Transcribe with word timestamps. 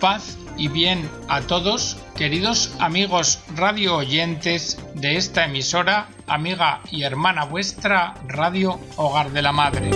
Paz 0.00 0.38
y 0.56 0.68
bien 0.68 1.10
a 1.28 1.40
todos, 1.40 1.96
queridos 2.14 2.72
amigos 2.78 3.42
radio 3.56 3.96
oyentes 3.96 4.78
de 4.94 5.16
esta 5.16 5.46
emisora, 5.46 6.08
amiga 6.28 6.80
y 6.90 7.02
hermana 7.02 7.44
vuestra, 7.44 8.14
Radio 8.28 8.78
Hogar 8.96 9.32
de 9.32 9.42
la 9.42 9.50
Madre. 9.50 9.90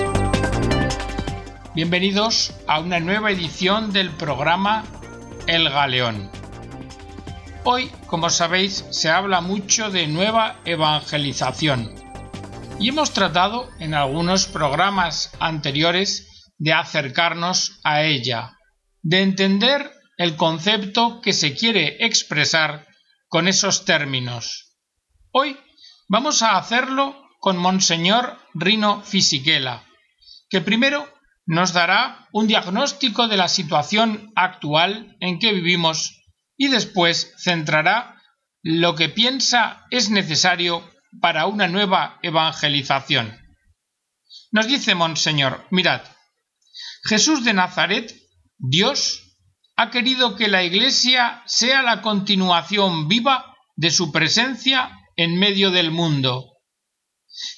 Bienvenidos 1.75 2.53
a 2.67 2.81
una 2.81 2.99
nueva 2.99 3.31
edición 3.31 3.93
del 3.93 4.11
programa 4.11 4.83
El 5.47 5.69
Galeón. 5.71 6.31
Hoy, 7.63 7.89
como 8.07 8.29
sabéis, 8.29 8.85
se 8.91 9.09
habla 9.09 9.41
mucho 9.41 9.91
de 9.91 10.09
nueva 10.09 10.57
evangelización 10.65 11.95
y 12.81 12.89
hemos 12.89 13.13
tratado 13.13 13.69
en 13.79 13.95
algunos 13.95 14.47
programas 14.47 15.31
anteriores 15.39 16.51
de 16.59 16.73
acercarnos 16.73 17.79
a 17.85 18.03
ella, 18.03 18.59
de 19.03 19.23
entender 19.23 19.91
el 20.17 20.37
concepto 20.37 21.21
que 21.21 21.33
se 21.33 21.55
quiere 21.55 22.05
expresar 22.05 22.87
con 23.29 23.49
esos 23.49 23.85
términos. 23.85 24.77
Hoy 25.33 25.59
vamos 26.09 26.43
a 26.43 26.57
hacerlo 26.57 27.17
con 27.41 27.57
Monseñor 27.57 28.39
Rino 28.55 29.03
Fisichella, 29.03 29.85
que 30.49 30.61
primero 30.61 31.13
nos 31.45 31.73
dará 31.73 32.29
un 32.33 32.47
diagnóstico 32.47 33.27
de 33.27 33.37
la 33.37 33.49
situación 33.49 34.33
actual 34.37 35.17
en 35.21 35.39
que 35.39 35.53
vivimos 35.53 36.23
y 36.57 36.69
después 36.69 37.35
centrará 37.43 38.23
lo 38.63 38.95
que 38.95 39.09
piensa 39.09 39.87
es 39.91 40.11
necesario 40.11 40.89
para 41.21 41.47
una 41.47 41.67
nueva 41.67 42.21
evangelización. 42.23 43.37
Nos 44.53 44.69
dice 44.69 44.95
Monseñor, 44.95 45.67
mirad, 45.71 46.03
Jesús 47.05 47.45
de 47.45 47.55
Nazaret, 47.55 48.15
Dios, 48.65 49.37
ha 49.75 49.91
querido 49.91 50.37
que 50.37 50.47
la 50.47 50.63
Iglesia 50.63 51.43
sea 51.47 51.83
la 51.83 52.01
continuación 52.01 53.09
viva 53.09 53.57
de 53.75 53.91
su 53.91 54.13
presencia 54.13 54.97
en 55.17 55.37
medio 55.37 55.73
del 55.73 55.91
mundo. 55.91 56.49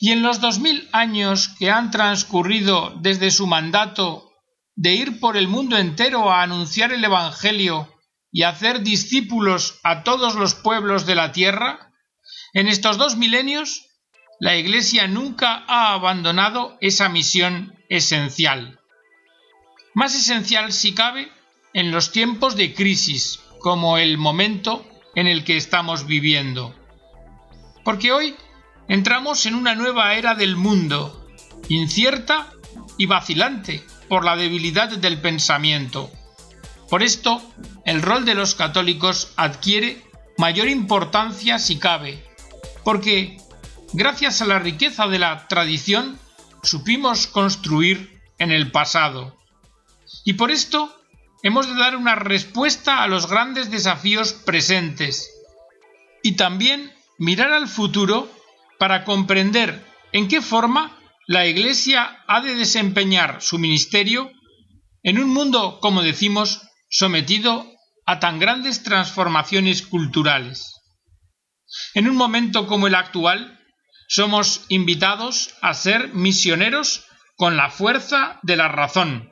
Y 0.01 0.13
en 0.13 0.23
los 0.23 0.41
dos 0.41 0.61
mil 0.61 0.89
años 0.93 1.49
que 1.59 1.71
han 1.71 1.91
transcurrido 1.91 2.95
desde 3.03 3.31
su 3.31 3.47
mandato 3.47 4.33
de 4.77 4.95
ir 4.95 5.21
por 5.21 5.37
el 5.37 5.47
mundo 5.47 5.77
entero 5.77 6.31
a 6.31 6.43
anunciar 6.43 6.91
el 6.91 7.05
Evangelio 7.05 7.95
y 8.33 8.45
hacer 8.45 8.81
discípulos 8.81 9.81
a 9.83 10.05
todos 10.05 10.37
los 10.37 10.55
pueblos 10.55 11.05
de 11.05 11.17
la 11.17 11.33
tierra, 11.33 11.93
en 12.55 12.67
estos 12.67 12.97
dos 12.97 13.19
milenios 13.19 13.85
la 14.41 14.57
Iglesia 14.57 15.07
nunca 15.07 15.65
ha 15.69 15.93
abandonado 15.93 16.79
esa 16.81 17.11
misión 17.11 17.75
esencial 17.91 18.81
más 19.95 20.15
esencial 20.15 20.73
si 20.73 20.93
cabe 20.93 21.29
en 21.73 21.91
los 21.91 22.13
tiempos 22.13 22.57
de 22.57 22.75
crisis, 22.75 23.41
como 23.61 23.97
el 23.97 24.19
momento 24.19 24.87
en 25.15 25.27
el 25.27 25.45
que 25.45 25.57
estamos 25.57 26.07
viviendo. 26.07 26.75
Porque 27.85 28.13
hoy 28.13 28.35
entramos 28.89 29.47
en 29.47 29.55
una 29.55 29.75
nueva 29.75 30.15
era 30.15 30.35
del 30.35 30.57
mundo, 30.57 31.27
incierta 31.69 32.51
y 32.99 33.07
vacilante 33.07 33.85
por 34.09 34.25
la 34.25 34.37
debilidad 34.37 34.91
del 34.91 35.21
pensamiento. 35.21 36.11
Por 36.91 37.03
esto, 37.03 37.43
el 37.85 38.03
rol 38.03 38.25
de 38.25 38.35
los 38.35 38.55
católicos 38.55 39.33
adquiere 39.37 40.03
mayor 40.37 40.69
importancia 40.69 41.59
si 41.59 41.79
cabe, 41.79 42.23
porque, 42.85 43.39
gracias 43.93 44.43
a 44.43 44.47
la 44.47 44.59
riqueza 44.59 45.07
de 45.07 45.19
la 45.19 45.49
tradición, 45.49 46.19
supimos 46.63 47.27
construir 47.27 48.21
en 48.39 48.51
el 48.51 48.71
pasado. 48.71 49.37
Y 50.25 50.35
por 50.35 50.51
esto 50.51 50.95
hemos 51.43 51.67
de 51.67 51.75
dar 51.75 51.97
una 51.97 52.15
respuesta 52.15 53.03
a 53.03 53.09
los 53.09 53.29
grandes 53.29 53.71
desafíos 53.71 54.33
presentes 54.33 55.31
y 56.23 56.37
también 56.37 56.93
mirar 57.19 57.53
al 57.53 57.69
futuro 57.69 58.31
para 58.79 59.05
comprender 59.05 59.85
en 60.13 60.29
qué 60.29 60.41
forma 60.41 60.99
la 61.27 61.47
Iglesia 61.47 62.23
ha 62.27 62.41
de 62.41 62.55
desempeñar 62.55 63.43
su 63.43 63.59
ministerio 63.59 64.31
en 65.03 65.19
un 65.19 65.29
mundo, 65.29 65.79
como 65.81 66.03
decimos, 66.03 66.63
sometido 66.89 67.71
a 68.07 68.21
tan 68.21 68.39
grandes 68.39 68.83
transformaciones 68.83 69.83
culturales. 69.83 70.75
En 71.95 72.09
un 72.09 72.17
momento 72.17 72.67
como 72.67 72.87
el 72.87 72.95
actual, 72.95 73.61
somos 74.09 74.65
invitados 74.69 75.55
a 75.61 75.75
ser 75.75 76.13
misioneros 76.15 77.05
con 77.37 77.57
la 77.57 77.71
fuerza 77.71 78.39
de 78.43 78.57
la 78.57 78.69
razón, 78.69 79.31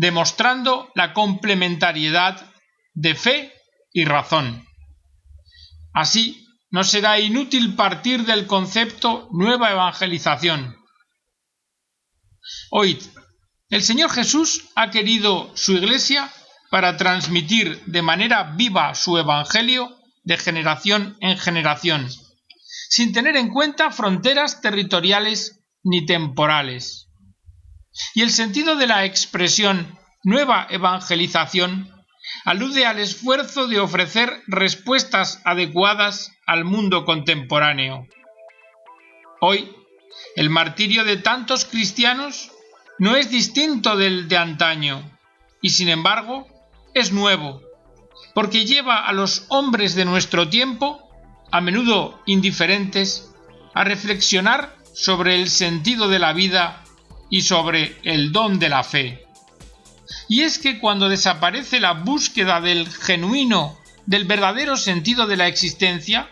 demostrando 0.00 0.90
la 0.94 1.12
complementariedad 1.12 2.50
de 2.94 3.14
fe 3.14 3.52
y 3.92 4.06
razón. 4.06 4.66
Así, 5.92 6.48
no 6.70 6.84
será 6.84 7.20
inútil 7.20 7.76
partir 7.76 8.24
del 8.24 8.46
concepto 8.46 9.28
nueva 9.30 9.72
evangelización. 9.72 10.74
Oíd, 12.70 12.96
el 13.68 13.82
Señor 13.82 14.10
Jesús 14.10 14.70
ha 14.74 14.90
querido 14.90 15.54
su 15.54 15.72
Iglesia 15.72 16.32
para 16.70 16.96
transmitir 16.96 17.84
de 17.84 18.00
manera 18.00 18.54
viva 18.56 18.94
su 18.94 19.18
Evangelio 19.18 19.98
de 20.22 20.38
generación 20.38 21.18
en 21.20 21.36
generación, 21.36 22.08
sin 22.88 23.12
tener 23.12 23.36
en 23.36 23.50
cuenta 23.50 23.90
fronteras 23.90 24.62
territoriales 24.62 25.60
ni 25.82 26.06
temporales. 26.06 27.09
Y 28.14 28.22
el 28.22 28.30
sentido 28.30 28.76
de 28.76 28.86
la 28.86 29.04
expresión 29.04 29.98
nueva 30.22 30.66
evangelización 30.70 31.92
alude 32.44 32.86
al 32.86 32.98
esfuerzo 32.98 33.66
de 33.66 33.80
ofrecer 33.80 34.42
respuestas 34.46 35.40
adecuadas 35.44 36.32
al 36.46 36.64
mundo 36.64 37.04
contemporáneo. 37.04 38.06
Hoy, 39.40 39.74
el 40.36 40.50
martirio 40.50 41.04
de 41.04 41.16
tantos 41.16 41.64
cristianos 41.64 42.50
no 42.98 43.16
es 43.16 43.30
distinto 43.30 43.96
del 43.96 44.28
de 44.28 44.36
antaño, 44.36 45.18
y 45.62 45.70
sin 45.70 45.88
embargo 45.88 46.46
es 46.94 47.12
nuevo, 47.12 47.62
porque 48.34 48.66
lleva 48.66 49.06
a 49.06 49.12
los 49.12 49.46
hombres 49.48 49.94
de 49.94 50.04
nuestro 50.04 50.48
tiempo, 50.48 51.08
a 51.50 51.60
menudo 51.60 52.20
indiferentes, 52.26 53.32
a 53.74 53.84
reflexionar 53.84 54.76
sobre 54.94 55.36
el 55.36 55.48
sentido 55.48 56.08
de 56.08 56.18
la 56.18 56.32
vida 56.32 56.84
y 57.30 57.42
sobre 57.42 57.96
el 58.02 58.32
don 58.32 58.58
de 58.58 58.68
la 58.68 58.84
fe. 58.84 59.24
Y 60.28 60.42
es 60.42 60.58
que 60.58 60.78
cuando 60.78 61.08
desaparece 61.08 61.80
la 61.80 61.92
búsqueda 61.92 62.60
del 62.60 62.88
genuino, 62.88 63.78
del 64.06 64.24
verdadero 64.24 64.76
sentido 64.76 65.26
de 65.26 65.36
la 65.36 65.46
existencia, 65.46 66.30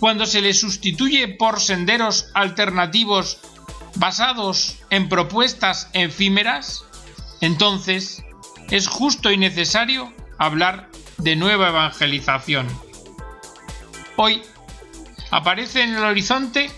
cuando 0.00 0.26
se 0.26 0.40
le 0.40 0.54
sustituye 0.54 1.28
por 1.28 1.60
senderos 1.60 2.30
alternativos 2.34 3.38
basados 3.96 4.76
en 4.90 5.08
propuestas 5.08 5.90
efímeras, 5.92 6.84
entonces 7.40 8.22
es 8.70 8.86
justo 8.86 9.30
y 9.30 9.36
necesario 9.36 10.12
hablar 10.38 10.88
de 11.18 11.36
nueva 11.36 11.68
evangelización. 11.68 12.68
Hoy 14.16 14.42
aparece 15.30 15.82
en 15.82 15.94
el 15.94 16.04
horizonte 16.04 16.70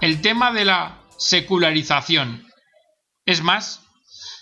el 0.00 0.20
tema 0.20 0.52
de 0.52 0.64
la 0.64 0.98
secularización. 1.18 2.45
Es 3.26 3.42
más, 3.42 3.82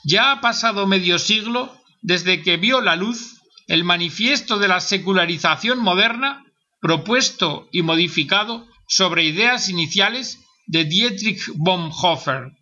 ya 0.04 0.30
ha 0.30 0.40
pasado 0.40 0.86
medio 0.86 1.18
siglo 1.18 1.74
desde 2.02 2.42
que 2.42 2.58
vio 2.58 2.80
la 2.80 2.96
luz 2.96 3.40
el 3.66 3.82
manifiesto 3.82 4.58
de 4.58 4.68
la 4.68 4.80
secularización 4.80 5.78
moderna 5.78 6.44
propuesto 6.80 7.66
y 7.72 7.82
modificado 7.82 8.68
sobre 8.86 9.24
ideas 9.24 9.70
iniciales 9.70 10.38
de 10.66 10.84
Dietrich 10.84 11.50
Bonhoeffer. 11.54 12.52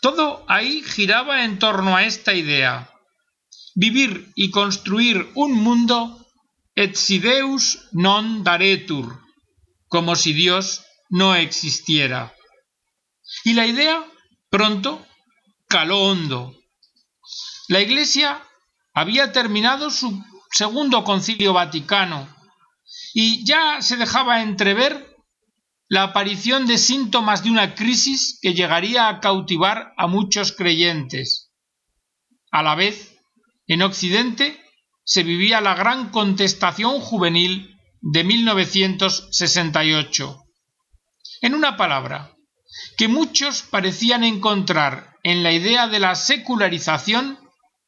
Todo 0.00 0.44
ahí 0.48 0.82
giraba 0.82 1.44
en 1.44 1.58
torno 1.58 1.96
a 1.96 2.04
esta 2.04 2.34
idea. 2.34 2.88
Vivir 3.74 4.30
y 4.36 4.52
construir 4.52 5.28
un 5.34 5.54
mundo 5.54 6.24
et 6.76 6.94
si 6.94 7.18
Deus 7.18 7.90
non 7.92 8.42
daretur, 8.42 9.18
como 9.88 10.14
si 10.14 10.32
Dios 10.32 10.82
no 11.10 11.34
existiera. 11.34 12.34
Y 13.44 13.54
la 13.54 13.66
idea 13.66 14.02
Pronto 14.54 15.04
caló 15.66 16.04
hondo. 16.04 16.54
La 17.66 17.80
Iglesia 17.80 18.40
había 18.92 19.32
terminado 19.32 19.90
su 19.90 20.22
segundo 20.52 21.02
concilio 21.02 21.52
vaticano 21.52 22.28
y 23.14 23.44
ya 23.44 23.82
se 23.82 23.96
dejaba 23.96 24.42
entrever 24.42 25.16
la 25.88 26.04
aparición 26.04 26.68
de 26.68 26.78
síntomas 26.78 27.42
de 27.42 27.50
una 27.50 27.74
crisis 27.74 28.38
que 28.40 28.54
llegaría 28.54 29.08
a 29.08 29.18
cautivar 29.18 29.92
a 29.96 30.06
muchos 30.06 30.52
creyentes. 30.52 31.50
A 32.52 32.62
la 32.62 32.76
vez, 32.76 33.18
en 33.66 33.82
Occidente 33.82 34.62
se 35.02 35.24
vivía 35.24 35.60
la 35.60 35.74
gran 35.74 36.10
contestación 36.10 37.00
juvenil 37.00 37.76
de 38.00 38.22
1968. 38.22 40.44
En 41.40 41.56
una 41.56 41.76
palabra, 41.76 42.33
que 42.96 43.08
muchos 43.08 43.62
parecían 43.62 44.24
encontrar 44.24 45.16
en 45.22 45.42
la 45.42 45.52
idea 45.52 45.88
de 45.88 46.00
la 46.00 46.14
secularización 46.14 47.38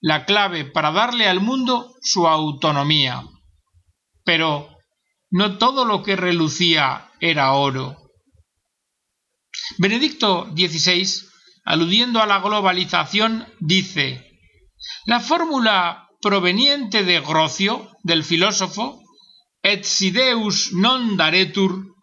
la 0.00 0.24
clave 0.24 0.64
para 0.64 0.92
darle 0.92 1.28
al 1.28 1.40
mundo 1.40 1.94
su 2.02 2.26
autonomía. 2.26 3.24
Pero 4.24 4.68
no 5.30 5.58
todo 5.58 5.84
lo 5.84 6.02
que 6.02 6.16
relucía 6.16 7.10
era 7.20 7.52
oro. 7.52 7.96
Benedicto 9.78 10.46
XVI, 10.54 11.26
aludiendo 11.64 12.22
a 12.22 12.26
la 12.26 12.38
globalización, 12.40 13.46
dice 13.58 14.24
La 15.06 15.20
fórmula 15.20 16.08
proveniente 16.20 17.04
de 17.04 17.20
Grocio, 17.20 17.90
del 18.02 18.22
filósofo, 18.24 19.02
et 19.62 19.84
si 19.84 20.12
Deus 20.12 20.72
non 20.72 21.16
daretur, 21.16 21.95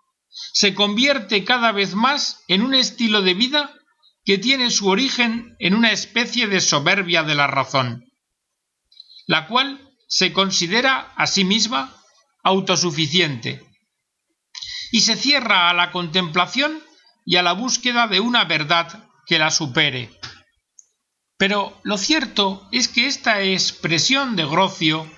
se 0.54 0.74
convierte 0.74 1.44
cada 1.44 1.72
vez 1.72 1.94
más 1.96 2.44
en 2.48 2.62
un 2.62 2.74
estilo 2.74 3.22
de 3.22 3.34
vida 3.34 3.74
que 4.26 4.38
tiene 4.38 4.72
su 4.72 4.88
origen 4.88 5.56
en 5.60 5.76
una 5.76 5.92
especie 5.92 6.48
de 6.48 6.62
soberbia 6.62 7.24
de 7.24 7.36
la 7.36 7.48
razón, 7.48 8.06
la 9.28 9.48
cual 9.48 9.90
se 10.08 10.34
considera 10.34 11.14
a 11.16 11.28
sí 11.28 11.44
misma 11.44 11.96
autosuficiente 12.44 13.66
y 14.92 15.02
se 15.02 15.16
cierra 15.16 15.70
a 15.70 15.74
la 15.74 15.92
contemplación 15.92 16.84
y 17.26 17.38
a 17.38 17.44
la 17.44 17.54
búsqueda 17.54 18.08
de 18.08 18.20
una 18.20 18.46
verdad 18.46 19.10
que 19.26 19.40
la 19.40 19.50
supere. 19.50 20.12
Pero 21.38 21.80
lo 21.84 21.98
cierto 21.98 22.68
es 22.72 22.88
que 22.88 23.08
esta 23.08 23.42
expresión 23.42 24.36
de 24.36 24.46
Grocio, 24.46 25.10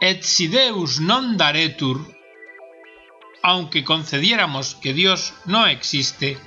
et 0.00 0.22
si 0.22 0.46
Deus 0.46 1.00
non 1.00 1.36
daretur, 1.36 2.00
aunque 3.42 3.84
concediéramos 3.84 4.74
que 4.74 4.92
Dios 4.92 5.34
no 5.44 5.66
existe, 5.66 6.38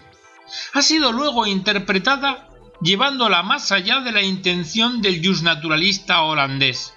ha 0.73 0.81
sido 0.81 1.11
luego 1.11 1.45
interpretada 1.45 2.49
llevándola 2.81 3.43
más 3.43 3.71
allá 3.71 4.01
de 4.01 4.11
la 4.11 4.21
intención 4.21 5.01
del 5.01 5.21
naturalista 5.43 6.21
holandés. 6.21 6.93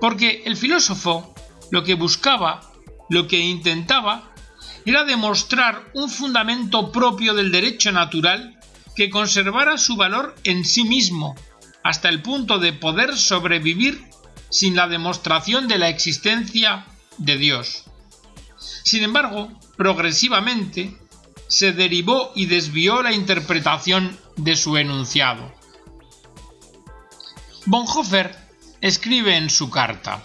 Porque 0.00 0.42
el 0.46 0.56
filósofo 0.56 1.34
lo 1.70 1.84
que 1.84 1.94
buscaba, 1.94 2.60
lo 3.08 3.26
que 3.26 3.38
intentaba, 3.38 4.32
era 4.84 5.04
demostrar 5.04 5.90
un 5.94 6.08
fundamento 6.08 6.92
propio 6.92 7.34
del 7.34 7.50
derecho 7.50 7.92
natural 7.92 8.58
que 8.94 9.10
conservara 9.10 9.78
su 9.78 9.96
valor 9.96 10.34
en 10.44 10.64
sí 10.64 10.84
mismo, 10.84 11.34
hasta 11.82 12.08
el 12.08 12.22
punto 12.22 12.58
de 12.58 12.72
poder 12.72 13.16
sobrevivir 13.16 14.04
sin 14.48 14.76
la 14.76 14.88
demostración 14.88 15.68
de 15.68 15.78
la 15.78 15.88
existencia 15.88 16.86
de 17.18 17.36
Dios. 17.36 17.84
Sin 18.58 19.02
embargo, 19.02 19.50
progresivamente 19.76 20.96
se 21.48 21.72
derivó 21.72 22.32
y 22.34 22.46
desvió 22.46 23.02
la 23.02 23.12
interpretación 23.12 24.18
de 24.36 24.56
su 24.56 24.76
enunciado. 24.76 25.52
Bonhoeffer 27.66 28.36
escribe 28.80 29.36
en 29.36 29.50
su 29.50 29.70
carta 29.70 30.22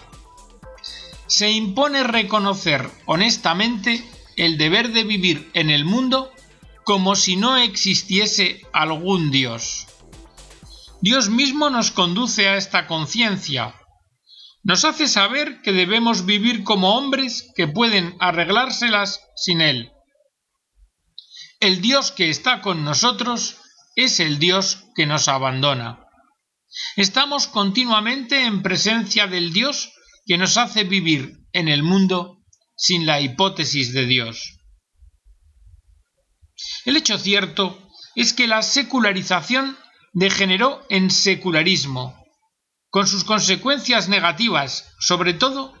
Se 1.26 1.50
impone 1.50 2.04
reconocer 2.04 2.88
honestamente 3.06 4.04
el 4.36 4.58
deber 4.58 4.92
de 4.92 5.04
vivir 5.04 5.50
en 5.54 5.70
el 5.70 5.84
mundo 5.84 6.30
como 6.84 7.16
si 7.16 7.36
no 7.36 7.56
existiese 7.56 8.62
algún 8.72 9.30
Dios. 9.30 9.86
Dios 11.00 11.28
mismo 11.30 11.70
nos 11.70 11.90
conduce 11.90 12.48
a 12.48 12.56
esta 12.56 12.86
conciencia, 12.86 13.74
nos 14.64 14.84
hace 14.84 15.08
saber 15.08 15.60
que 15.62 15.72
debemos 15.72 16.24
vivir 16.24 16.62
como 16.62 16.96
hombres 16.96 17.50
que 17.56 17.66
pueden 17.66 18.16
arreglárselas 18.20 19.20
sin 19.36 19.60
Él. 19.60 19.90
El 21.60 21.80
Dios 21.80 22.12
que 22.12 22.30
está 22.30 22.60
con 22.60 22.84
nosotros 22.84 23.56
es 23.96 24.20
el 24.20 24.38
Dios 24.38 24.84
que 24.94 25.06
nos 25.06 25.28
abandona. 25.28 26.06
Estamos 26.96 27.46
continuamente 27.46 28.44
en 28.44 28.62
presencia 28.62 29.26
del 29.26 29.52
Dios 29.52 29.92
que 30.26 30.38
nos 30.38 30.56
hace 30.56 30.84
vivir 30.84 31.38
en 31.52 31.68
el 31.68 31.82
mundo 31.82 32.38
sin 32.76 33.06
la 33.06 33.20
hipótesis 33.20 33.92
de 33.92 34.06
Dios. 34.06 34.58
El 36.84 36.96
hecho 36.96 37.18
cierto 37.18 37.88
es 38.14 38.32
que 38.32 38.46
la 38.46 38.62
secularización 38.62 39.76
degeneró 40.12 40.84
en 40.88 41.10
secularismo, 41.10 42.21
con 42.92 43.06
sus 43.06 43.24
consecuencias 43.24 44.10
negativas, 44.10 44.94
sobre 45.00 45.32
todo 45.32 45.72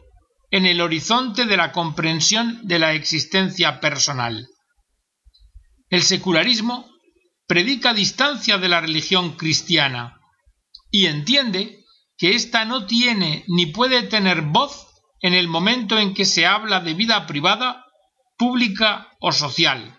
en 0.50 0.64
el 0.64 0.80
horizonte 0.80 1.44
de 1.44 1.58
la 1.58 1.70
comprensión 1.70 2.66
de 2.66 2.78
la 2.78 2.94
existencia 2.94 3.80
personal. 3.80 4.48
El 5.90 6.02
secularismo 6.04 6.90
predica 7.46 7.92
distancia 7.92 8.56
de 8.56 8.70
la 8.70 8.80
religión 8.80 9.36
cristiana 9.36 10.18
y 10.90 11.04
entiende 11.04 11.84
que 12.16 12.34
ésta 12.34 12.64
no 12.64 12.86
tiene 12.86 13.44
ni 13.46 13.66
puede 13.66 14.04
tener 14.04 14.40
voz 14.40 14.86
en 15.20 15.34
el 15.34 15.48
momento 15.48 15.98
en 15.98 16.14
que 16.14 16.24
se 16.24 16.46
habla 16.46 16.80
de 16.80 16.94
vida 16.94 17.26
privada, 17.26 17.84
pública 18.38 19.08
o 19.20 19.32
social. 19.32 19.98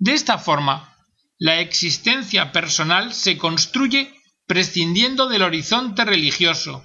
De 0.00 0.12
esta 0.12 0.38
forma, 0.38 0.92
la 1.38 1.60
existencia 1.60 2.50
personal 2.50 3.14
se 3.14 3.38
construye 3.38 4.12
prescindiendo 4.46 5.28
del 5.28 5.42
horizonte 5.42 6.04
religioso, 6.04 6.84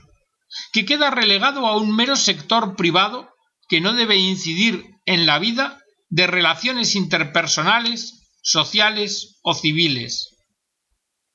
que 0.74 0.86
queda 0.86 1.10
relegado 1.10 1.68
a 1.68 1.78
un 1.78 1.96
mero 1.96 2.16
sector 2.16 2.76
privado 2.76 3.30
que 3.68 3.82
no 3.82 3.94
debe 3.94 4.18
incidir 4.18 4.86
en 5.06 5.26
la 5.26 5.40
vida 5.40 5.80
de 6.10 6.28
relaciones 6.28 6.96
interpersonales, 6.96 8.32
sociales 8.42 9.40
o 9.44 9.54
civiles. 9.54 10.36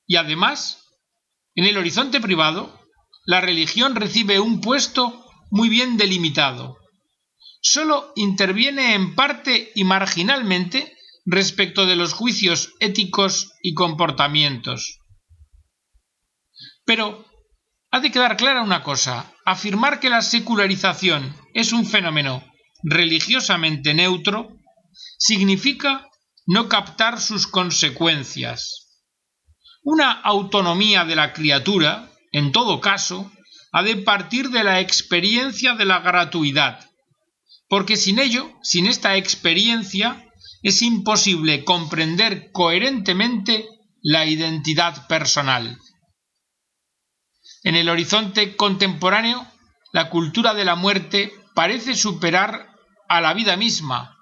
Y 0.06 0.16
además, 0.16 0.82
en 1.54 1.64
el 1.64 1.78
horizonte 1.78 2.20
privado, 2.20 2.80
la 3.24 3.40
religión 3.40 3.94
recibe 3.94 4.40
un 4.40 4.60
puesto 4.60 5.24
muy 5.50 5.68
bien 5.68 5.96
delimitado. 5.96 6.76
Solo 7.60 8.12
interviene 8.16 8.94
en 8.94 9.14
parte 9.14 9.70
y 9.74 9.84
marginalmente 9.84 10.92
respecto 11.24 11.86
de 11.86 11.96
los 11.96 12.12
juicios 12.12 12.74
éticos 12.80 13.52
y 13.62 13.72
comportamientos. 13.72 14.98
Pero 16.84 17.24
ha 17.90 18.00
de 18.00 18.10
quedar 18.10 18.36
clara 18.36 18.62
una 18.62 18.82
cosa, 18.82 19.32
afirmar 19.44 20.00
que 20.00 20.10
la 20.10 20.22
secularización 20.22 21.34
es 21.54 21.72
un 21.72 21.86
fenómeno 21.86 22.44
religiosamente 22.82 23.94
neutro 23.94 24.58
significa 25.18 26.06
no 26.46 26.68
captar 26.68 27.20
sus 27.20 27.46
consecuencias. 27.46 28.84
Una 29.82 30.12
autonomía 30.12 31.04
de 31.04 31.16
la 31.16 31.32
criatura, 31.32 32.10
en 32.32 32.52
todo 32.52 32.80
caso, 32.80 33.30
ha 33.72 33.82
de 33.82 33.96
partir 33.96 34.50
de 34.50 34.64
la 34.64 34.80
experiencia 34.80 35.74
de 35.74 35.84
la 35.84 36.00
gratuidad, 36.00 36.80
porque 37.68 37.96
sin 37.96 38.18
ello, 38.18 38.52
sin 38.62 38.86
esta 38.86 39.16
experiencia, 39.16 40.26
es 40.62 40.82
imposible 40.82 41.64
comprender 41.64 42.50
coherentemente 42.52 43.66
la 44.02 44.26
identidad 44.26 45.06
personal. 45.06 45.78
En 47.64 47.74
el 47.74 47.88
horizonte 47.88 48.56
contemporáneo, 48.56 49.44
la 49.92 50.10
cultura 50.10 50.54
de 50.54 50.64
la 50.64 50.76
muerte 50.76 51.32
parece 51.54 51.96
superar 51.96 52.68
a 53.08 53.20
la 53.20 53.34
vida 53.34 53.56
misma, 53.56 54.16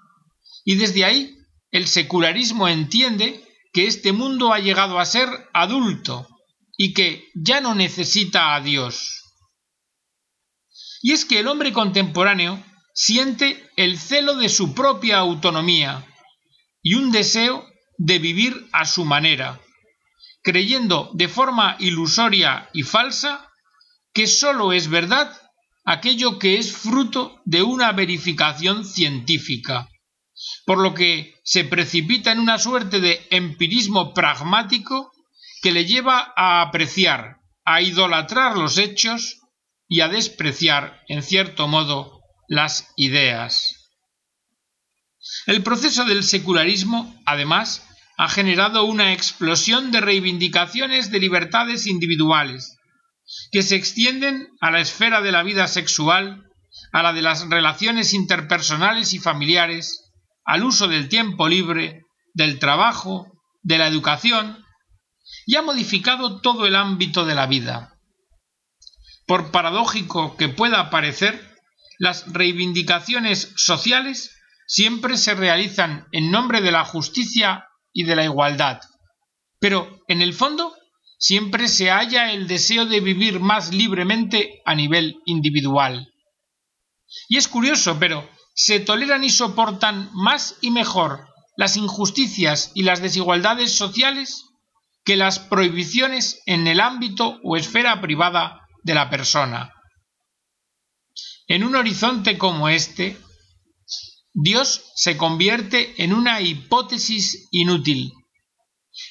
y 0.65 0.75
desde 0.75 1.03
ahí 1.03 1.37
el 1.71 1.87
secularismo 1.87 2.67
entiende 2.67 3.43
que 3.73 3.87
este 3.87 4.13
mundo 4.13 4.53
ha 4.53 4.59
llegado 4.59 4.99
a 4.99 5.05
ser 5.05 5.27
adulto 5.53 6.27
y 6.77 6.93
que 6.93 7.29
ya 7.35 7.59
no 7.59 7.75
necesita 7.75 8.55
a 8.55 8.61
Dios. 8.61 9.23
Y 11.01 11.11
es 11.11 11.25
que 11.25 11.39
el 11.39 11.47
hombre 11.47 11.73
contemporáneo 11.73 12.63
siente 12.93 13.69
el 13.75 13.97
celo 13.97 14.35
de 14.37 14.47
su 14.47 14.73
propia 14.73 15.17
autonomía 15.17 16.05
y 16.81 16.93
un 16.93 17.11
deseo 17.11 17.67
de 17.97 18.19
vivir 18.19 18.69
a 18.71 18.85
su 18.85 19.03
manera, 19.03 19.59
creyendo 20.43 21.09
de 21.13 21.27
forma 21.27 21.77
ilusoria 21.79 22.69
y 22.73 22.83
falsa 22.83 23.49
que 24.13 24.27
sólo 24.27 24.73
es 24.73 24.89
verdad 24.89 25.31
aquello 25.85 26.37
que 26.37 26.57
es 26.57 26.75
fruto 26.75 27.41
de 27.45 27.63
una 27.63 27.91
verificación 27.91 28.85
científica, 28.85 29.89
por 30.65 30.77
lo 30.77 30.93
que 30.93 31.35
se 31.43 31.63
precipita 31.63 32.31
en 32.31 32.39
una 32.39 32.59
suerte 32.59 32.99
de 32.99 33.25
empirismo 33.31 34.13
pragmático 34.13 35.11
que 35.61 35.71
le 35.71 35.85
lleva 35.85 36.33
a 36.35 36.61
apreciar, 36.61 37.37
a 37.65 37.81
idolatrar 37.81 38.57
los 38.57 38.77
hechos 38.77 39.39
y 39.87 40.01
a 40.01 40.09
despreciar, 40.09 41.01
en 41.07 41.23
cierto 41.23 41.67
modo, 41.67 42.21
las 42.47 42.91
ideas. 42.97 43.91
El 45.45 45.63
proceso 45.63 46.03
del 46.05 46.23
secularismo, 46.23 47.15
además, 47.25 47.87
ha 48.23 48.29
generado 48.29 48.85
una 48.85 49.11
explosión 49.11 49.91
de 49.91 49.99
reivindicaciones 49.99 51.11
de 51.11 51.19
libertades 51.19 51.87
individuales, 51.87 52.77
que 53.51 53.63
se 53.63 53.75
extienden 53.75 54.47
a 54.61 54.71
la 54.71 54.79
esfera 54.79 55.19
de 55.21 55.33
la 55.33 55.43
vida 55.43 55.67
sexual, 55.67 56.45
a 56.93 57.03
la 57.03 57.11
de 57.11 57.21
las 57.21 57.49
relaciones 57.49 58.13
interpersonales 58.13 59.11
y 59.11 59.19
familiares, 59.19 60.13
al 60.45 60.63
uso 60.63 60.87
del 60.87 61.09
tiempo 61.09 61.49
libre, 61.49 62.03
del 62.33 62.59
trabajo, 62.59 63.27
de 63.61 63.77
la 63.77 63.87
educación, 63.87 64.63
y 65.45 65.57
ha 65.57 65.61
modificado 65.61 66.39
todo 66.39 66.65
el 66.65 66.77
ámbito 66.77 67.25
de 67.25 67.35
la 67.35 67.45
vida. 67.45 67.89
por 69.27 69.51
paradójico 69.51 70.37
que 70.37 70.47
pueda 70.47 70.89
parecer, 70.89 71.57
las 71.99 72.31
reivindicaciones 72.31 73.51
sociales 73.57 74.37
siempre 74.65 75.17
se 75.17 75.33
realizan 75.33 76.07
en 76.13 76.31
nombre 76.31 76.61
de 76.61 76.71
la 76.71 76.85
justicia 76.85 77.65
y 77.93 78.03
de 78.03 78.15
la 78.15 78.25
igualdad. 78.25 78.81
Pero, 79.59 80.01
en 80.07 80.21
el 80.21 80.33
fondo, 80.33 80.75
siempre 81.17 81.69
se 81.69 81.89
halla 81.89 82.33
el 82.33 82.47
deseo 82.47 82.85
de 82.85 82.99
vivir 82.99 83.39
más 83.39 83.73
libremente 83.73 84.61
a 84.65 84.75
nivel 84.75 85.21
individual. 85.25 86.11
Y 87.29 87.37
es 87.37 87.47
curioso, 87.47 87.97
pero 87.99 88.27
se 88.55 88.79
toleran 88.79 89.23
y 89.23 89.29
soportan 89.29 90.09
más 90.13 90.57
y 90.61 90.71
mejor 90.71 91.27
las 91.55 91.77
injusticias 91.77 92.71
y 92.73 92.83
las 92.83 93.01
desigualdades 93.01 93.71
sociales 93.71 94.45
que 95.05 95.15
las 95.15 95.39
prohibiciones 95.39 96.41
en 96.45 96.67
el 96.67 96.79
ámbito 96.79 97.39
o 97.43 97.57
esfera 97.57 98.01
privada 98.01 98.67
de 98.83 98.95
la 98.95 99.09
persona. 99.09 99.73
En 101.47 101.63
un 101.63 101.75
horizonte 101.75 102.37
como 102.37 102.69
este, 102.69 103.17
Dios 104.33 104.91
se 104.95 105.15
convierte 105.15 106.03
en 106.03 106.11
una 106.11 106.41
hipótesis 106.41 107.47
inútil, 107.51 108.11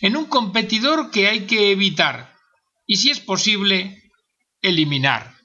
en 0.01 0.17
un 0.17 0.27
competidor 0.27 1.11
que 1.11 1.29
hay 1.29 1.47
que 1.47 1.71
evitar 1.71 2.35
y, 2.87 2.97
si 2.97 3.11
es 3.11 3.21
posible, 3.21 4.03
eliminar. 4.61 5.37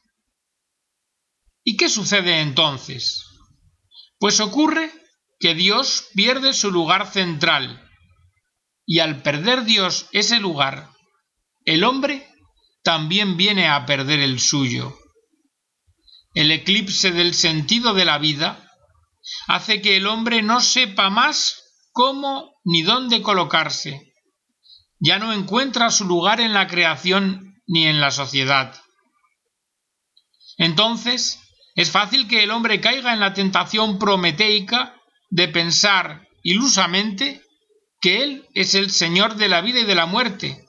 ¿Y 1.63 1.77
qué 1.77 1.89
sucede 1.89 2.41
entonces? 2.41 3.23
Pues 4.19 4.39
ocurre 4.39 4.91
que 5.39 5.53
Dios 5.53 6.07
pierde 6.15 6.53
su 6.53 6.71
lugar 6.71 7.11
central, 7.11 7.83
y 8.85 8.99
al 8.99 9.21
perder 9.21 9.65
Dios 9.65 10.07
ese 10.11 10.39
lugar, 10.39 10.89
el 11.65 11.83
hombre 11.83 12.27
también 12.83 13.37
viene 13.37 13.67
a 13.67 13.85
perder 13.85 14.21
el 14.21 14.39
suyo. 14.39 14.97
El 16.33 16.51
eclipse 16.51 17.11
del 17.11 17.33
sentido 17.33 17.93
de 17.93 18.05
la 18.05 18.17
vida 18.17 18.66
hace 19.47 19.81
que 19.81 19.97
el 19.97 20.07
hombre 20.07 20.41
no 20.41 20.61
sepa 20.61 21.09
más 21.09 21.63
cómo 21.91 22.53
ni 22.63 22.83
dónde 22.83 23.21
colocarse. 23.21 24.13
Ya 24.99 25.19
no 25.19 25.33
encuentra 25.33 25.89
su 25.89 26.05
lugar 26.05 26.39
en 26.41 26.53
la 26.53 26.67
creación 26.67 27.55
ni 27.65 27.87
en 27.87 28.01
la 28.01 28.11
sociedad. 28.11 28.75
Entonces, 30.57 31.39
es 31.75 31.91
fácil 31.91 32.27
que 32.27 32.43
el 32.43 32.51
hombre 32.51 32.81
caiga 32.81 33.13
en 33.13 33.19
la 33.19 33.33
tentación 33.33 33.99
prometeica 33.99 34.95
de 35.29 35.47
pensar 35.47 36.27
ilusamente 36.43 37.41
que 38.01 38.23
Él 38.23 38.47
es 38.53 38.75
el 38.75 38.91
Señor 38.91 39.35
de 39.35 39.49
la 39.49 39.61
vida 39.61 39.79
y 39.79 39.85
de 39.85 39.95
la 39.95 40.05
muerte, 40.05 40.65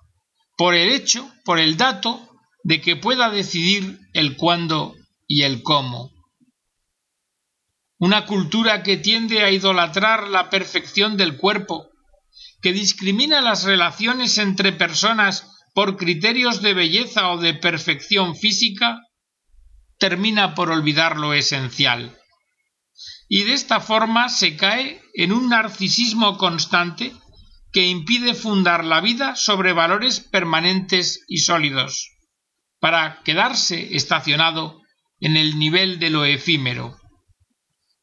por 0.56 0.74
el 0.74 0.90
hecho, 0.90 1.30
por 1.44 1.58
el 1.58 1.76
dato, 1.76 2.20
de 2.64 2.80
que 2.80 2.96
pueda 2.96 3.30
decidir 3.30 3.98
el 4.12 4.36
cuándo 4.36 4.94
y 5.26 5.42
el 5.42 5.62
cómo. 5.62 6.10
Una 7.98 8.26
cultura 8.26 8.82
que 8.82 8.96
tiende 8.96 9.42
a 9.42 9.50
idolatrar 9.50 10.28
la 10.28 10.50
perfección 10.50 11.16
del 11.16 11.36
cuerpo, 11.36 11.88
que 12.62 12.72
discrimina 12.72 13.40
las 13.40 13.64
relaciones 13.64 14.38
entre 14.38 14.72
personas 14.72 15.46
por 15.74 15.96
criterios 15.96 16.62
de 16.62 16.74
belleza 16.74 17.30
o 17.30 17.38
de 17.38 17.54
perfección 17.54 18.36
física, 18.36 19.00
termina 19.98 20.54
por 20.54 20.70
olvidar 20.70 21.16
lo 21.16 21.34
esencial 21.34 22.18
y 23.28 23.44
de 23.44 23.52
esta 23.52 23.80
forma 23.80 24.28
se 24.30 24.56
cae 24.56 25.02
en 25.14 25.32
un 25.32 25.50
narcisismo 25.50 26.38
constante 26.38 27.12
que 27.72 27.86
impide 27.86 28.34
fundar 28.34 28.84
la 28.84 29.02
vida 29.02 29.36
sobre 29.36 29.74
valores 29.74 30.20
permanentes 30.20 31.24
y 31.28 31.38
sólidos, 31.38 32.10
para 32.80 33.22
quedarse 33.24 33.94
estacionado 33.94 34.80
en 35.20 35.36
el 35.36 35.58
nivel 35.58 35.98
de 35.98 36.08
lo 36.08 36.24
efímero. 36.24 36.97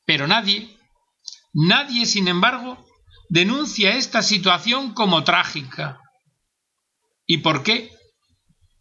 Pero 0.05 0.27
nadie, 0.27 0.77
nadie, 1.53 2.05
sin 2.05 2.27
embargo, 2.27 2.85
denuncia 3.29 3.95
esta 3.95 4.21
situación 4.21 4.93
como 4.93 5.23
trágica. 5.23 5.99
¿Y 7.25 7.39
por 7.39 7.63
qué? 7.63 7.91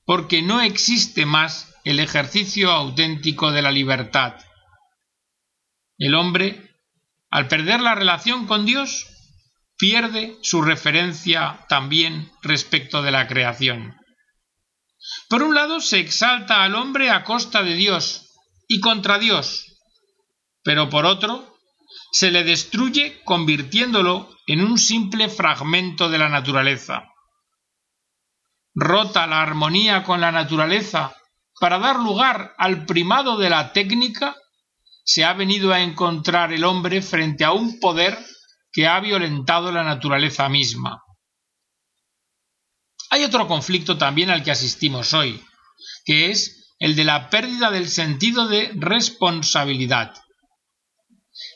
Porque 0.04 0.43
no 0.43 0.61
existe 0.61 1.26
más 1.26 1.75
el 1.85 2.00
ejercicio 2.00 2.71
auténtico 2.71 3.52
de 3.52 3.62
la 3.62 3.71
libertad 3.71 4.35
el 5.99 6.14
hombre, 6.14 6.76
al 7.31 7.49
perder 7.49 7.81
la 7.81 7.95
relación 7.95 8.47
con 8.47 8.66
Dios, 8.66 9.07
pierde 9.76 10.37
su 10.43 10.62
referencia 10.62 11.64
también 11.69 12.31
respecto 12.43 13.02
de 13.02 13.11
la 13.11 13.26
creación. 13.26 13.97
Por 15.28 15.43
un 15.43 15.54
lado, 15.54 15.81
se 15.81 16.00
exalta 16.00 16.64
al 16.64 16.75
hombre 16.75 17.11
a 17.11 17.25
costa 17.25 17.62
de 17.62 17.75
Dios 17.75 18.33
y 18.69 18.81
contra 18.81 19.19
Dios, 19.19 19.74
pero 20.64 20.88
por 20.88 21.06
otro, 21.06 21.56
se 22.11 22.30
le 22.30 22.42
destruye 22.42 23.23
convirtiéndolo 23.25 24.28
en 24.47 24.62
un 24.62 24.78
simple 24.78 25.28
fragmento 25.28 26.09
de 26.09 26.18
la 26.18 26.28
naturaleza. 26.28 27.04
Rota 28.75 29.26
la 29.26 29.42
armonía 29.42 30.02
con 30.02 30.21
la 30.21 30.33
naturaleza 30.33 31.14
para 31.61 31.78
dar 31.78 32.00
lugar 32.00 32.54
al 32.59 32.85
primado 32.85 33.37
de 33.37 33.50
la 33.50 33.73
técnica, 33.73 34.37
se 35.04 35.25
ha 35.25 35.33
venido 35.35 35.73
a 35.73 35.80
encontrar 35.80 36.52
el 36.52 36.64
hombre 36.64 37.02
frente 37.02 37.44
a 37.44 37.52
un 37.52 37.78
poder 37.78 38.18
que 38.73 38.87
ha 38.87 38.99
violentado 39.00 39.71
la 39.71 39.85
naturaleza 39.85 40.49
misma. 40.49 41.02
Hay 43.11 43.23
otro 43.23 43.47
conflicto 43.47 43.97
también 43.97 44.30
al 44.30 44.42
que 44.42 44.50
asistimos 44.50 45.14
hoy, 45.14 45.40
que 46.04 46.30
es 46.30 46.75
el 46.80 46.97
de 46.97 47.04
la 47.04 47.30
pérdida 47.30 47.71
del 47.71 47.88
sentido 47.88 48.49
de 48.49 48.73
responsabilidad. 48.75 50.14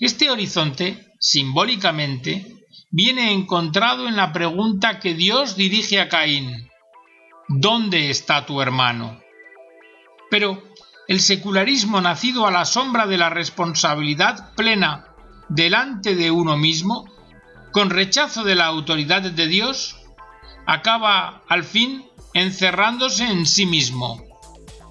Este 0.01 0.31
horizonte, 0.31 1.13
simbólicamente, 1.19 2.47
viene 2.91 3.33
encontrado 3.33 4.07
en 4.07 4.17
la 4.17 4.33
pregunta 4.33 5.01
que 5.01 5.15
Dios 5.15 5.57
dirige 5.57 6.01
a 6.01 6.09
Caín 6.09 6.69
¿Dónde 7.49 8.11
está 8.11 8.45
tu 8.45 8.61
hermano? 8.61 9.21
Pero 10.31 10.63
el 11.09 11.21
secularismo 11.21 12.01
nacido 12.01 12.47
a 12.47 12.51
la 12.51 12.67
sombra 12.67 13.07
de 13.07 13.17
la 13.17 13.31
responsabilidad 13.31 14.55
plena 14.55 15.07
delante 15.49 16.15
de 16.15 16.31
uno 16.31 16.59
mismo, 16.59 17.07
con 17.73 17.89
rechazo 17.89 18.45
de 18.45 18.55
la 18.55 18.67
autoridad 18.67 19.23
de 19.23 19.47
Dios, 19.47 19.97
acaba 20.67 21.43
al 21.49 21.65
fin 21.65 22.05
encerrándose 22.35 23.25
en 23.25 23.47
sí 23.47 23.65
mismo, 23.65 24.23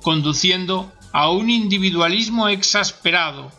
conduciendo 0.02 0.92
a 1.14 1.30
un 1.30 1.52
individualismo 1.52 2.50
exasperado. 2.50 3.52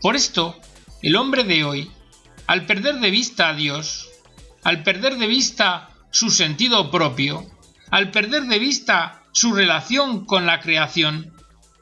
Por 0.00 0.14
esto, 0.14 0.56
el 1.02 1.16
hombre 1.16 1.44
de 1.44 1.64
hoy, 1.64 1.90
al 2.46 2.66
perder 2.66 3.00
de 3.00 3.10
vista 3.10 3.48
a 3.48 3.54
Dios, 3.54 4.08
al 4.62 4.82
perder 4.82 5.18
de 5.18 5.26
vista 5.26 5.90
su 6.10 6.30
sentido 6.30 6.90
propio, 6.90 7.46
al 7.90 8.10
perder 8.10 8.44
de 8.44 8.58
vista 8.58 9.24
su 9.32 9.52
relación 9.54 10.24
con 10.24 10.46
la 10.46 10.60
creación, 10.60 11.34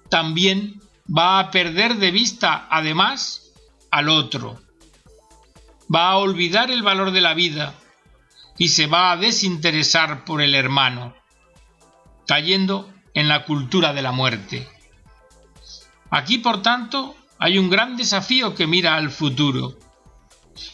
también 0.09 0.81
va 1.07 1.39
a 1.39 1.51
perder 1.51 1.97
de 1.97 2.11
vista, 2.11 2.67
además, 2.71 3.53
al 3.91 4.09
otro. 4.09 4.61
Va 5.95 6.11
a 6.11 6.17
olvidar 6.17 6.71
el 6.71 6.83
valor 6.83 7.13
de 7.13 7.21
la 7.21 7.35
vida 7.35 7.75
y 8.59 8.69
se 8.69 8.87
va 8.87 9.13
a 9.13 9.17
desinteresar 9.17 10.25
por 10.25 10.41
el 10.41 10.55
hermano, 10.55 11.15
cayendo 12.27 12.93
en 13.15 13.29
la 13.29 13.45
cultura 13.45 13.93
de 13.93 14.03
la 14.03 14.13
muerte. 14.13 14.69
Aquí, 16.11 16.39
por 16.39 16.63
tanto, 16.63 17.15
hay 17.39 17.59
un 17.59 17.71
gran 17.71 17.97
desafío 17.97 18.55
que 18.55 18.67
mira 18.67 18.97
al 18.97 19.11
futuro. 19.11 19.79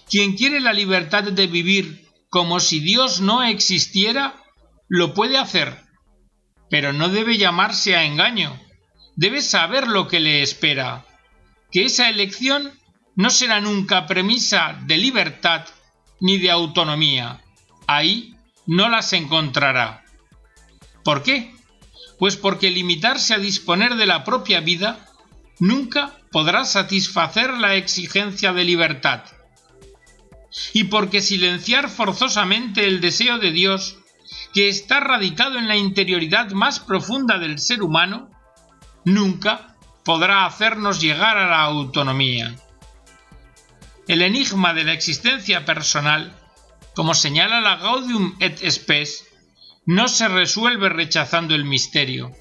Quien 0.09 0.37
quiere 0.37 0.61
la 0.61 0.73
libertad 0.73 1.25
de 1.25 1.47
vivir 1.47 2.09
como 2.29 2.61
si 2.61 2.81
Dios 2.81 3.21
no 3.21 3.43
existiera, 3.43 4.35
lo 4.89 5.15
puede 5.15 5.39
hacer, 5.39 5.83
pero 6.71 6.93
no 6.93 7.09
debe 7.09 7.37
llamarse 7.37 7.97
a 7.97 8.05
engaño 8.05 8.59
debe 9.17 9.43
saber 9.43 9.89
lo 9.89 10.09
que 10.09 10.21
le 10.21 10.43
espera, 10.43 11.05
que 11.71 11.85
esa 11.85 12.09
elección 12.09 12.73
no 13.15 13.31
será 13.31 13.61
nunca 13.61 14.07
premisa 14.07 14.79
de 14.87 14.97
libertad 14.97 15.67
ni 16.21 16.39
de 16.39 16.51
autonomía. 16.51 17.41
Ahí 17.87 18.35
no 18.67 18.89
las 18.89 19.13
encontrará. 19.13 20.05
¿Por 21.05 21.23
qué? 21.23 21.55
Pues 22.19 22.37
porque 22.37 22.71
limitarse 22.71 23.35
a 23.35 23.39
disponer 23.39 23.97
de 23.97 24.07
la 24.07 24.25
propia 24.25 24.61
vida 24.61 25.07
nunca 25.59 26.13
podrá 26.31 26.65
satisfacer 26.65 27.53
la 27.55 27.77
exigencia 27.77 28.53
de 28.53 28.65
libertad. 28.65 29.23
Y 30.73 30.85
porque 30.85 31.21
silenciar 31.21 31.89
forzosamente 31.89 32.87
el 32.87 33.01
deseo 33.01 33.39
de 33.39 33.53
Dios, 33.53 33.99
que 34.53 34.69
está 34.69 35.01
radicado 35.01 35.59
en 35.59 35.69
la 35.69 35.77
interioridad 35.77 36.51
más 36.51 36.81
profunda 36.81 37.39
del 37.39 37.59
ser 37.59 37.83
humano, 37.83 38.31
nunca 39.05 39.77
podrá 40.05 40.47
hacernos 40.47 41.01
llegar 41.01 41.39
a 41.39 41.49
la 41.49 41.63
autonomía. 41.63 42.55
El 44.09 44.23
enigma 44.23 44.75
de 44.75 44.85
la 44.85 44.93
existencia 44.93 45.65
personal, 45.65 46.37
como 46.95 47.15
señala 47.15 47.61
la 47.61 47.77
Gaudium 47.77 48.37
et 48.41 48.59
Spes, 48.69 49.27
no 49.87 50.09
se 50.09 50.29
resuelve 50.29 50.89
rechazando 50.89 51.55
el 51.55 51.65
misterio, 51.65 52.33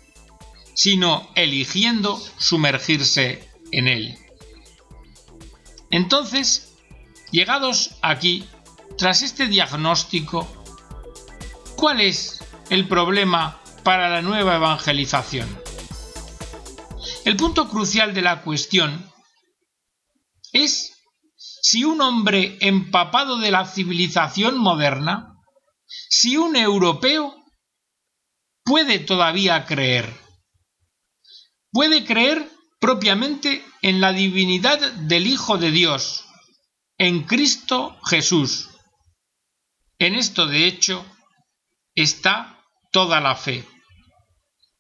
sino 0.74 1.30
eligiendo 1.36 2.22
sumergirse 2.38 3.50
en 3.72 3.88
él. 3.88 4.18
Entonces, 5.90 6.74
llegados 7.32 7.98
aquí, 8.02 8.48
tras 8.98 9.22
este 9.22 9.48
diagnóstico, 9.48 10.48
¿cuál 11.76 12.02
es 12.02 12.44
el 12.70 12.88
problema 12.88 13.60
para 13.84 14.10
la 14.10 14.22
nueva 14.22 14.56
evangelización? 14.56 15.48
El 17.26 17.36
punto 17.36 17.70
crucial 17.70 18.14
de 18.14 18.22
la 18.22 18.42
cuestión 18.42 19.12
es 20.54 20.94
si 21.36 21.84
un 21.84 22.02
hombre 22.02 22.58
empapado 22.62 23.38
de 23.38 23.52
la 23.52 23.66
civilización 23.66 24.58
moderna, 24.58 25.36
si 26.10 26.38
un 26.38 26.56
europeo 26.56 27.36
puede 28.64 29.00
todavía 29.00 29.66
creer, 29.66 30.21
puede 31.72 32.06
creer 32.06 32.50
propiamente 32.80 33.64
en 33.82 34.02
la 34.02 34.12
divinidad 34.12 34.80
del 34.94 35.28
Hijo 35.28 35.58
de 35.58 35.72
Dios, 35.72 36.26
en 36.98 37.24
Cristo 37.24 37.98
Jesús. 38.06 38.70
En 40.00 40.16
esto, 40.16 40.48
de 40.48 40.66
hecho, 40.66 41.06
está 41.96 42.60
toda 42.92 43.22
la 43.22 43.36
fe. 43.36 43.68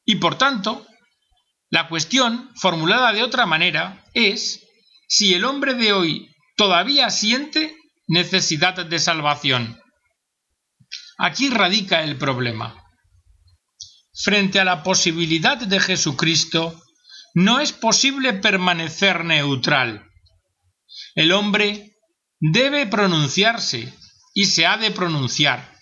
Y 0.05 0.15
por 0.15 0.37
tanto, 0.37 0.85
la 1.69 1.87
cuestión, 1.87 2.51
formulada 2.55 3.13
de 3.13 3.23
otra 3.23 3.45
manera, 3.45 4.03
es 4.13 4.67
si 5.07 5.33
el 5.33 5.45
hombre 5.45 5.73
de 5.75 5.93
hoy 5.93 6.29
todavía 6.57 7.09
siente 7.09 7.75
necesidad 8.07 8.85
de 8.85 8.99
salvación. 8.99 9.79
Aquí 11.17 11.49
radica 11.49 12.03
el 12.03 12.17
problema. 12.17 12.80
Frente 14.13 14.59
a 14.59 14.65
la 14.65 14.83
posibilidad 14.83 15.57
de 15.57 15.79
Jesucristo, 15.79 16.81
no 17.33 17.59
es 17.59 17.71
posible 17.71 18.33
permanecer 18.33 19.23
neutral. 19.23 20.05
El 21.15 21.31
hombre 21.31 21.95
debe 22.39 22.87
pronunciarse 22.87 23.93
y 24.33 24.45
se 24.45 24.65
ha 24.65 24.77
de 24.77 24.91
pronunciar. 24.91 25.77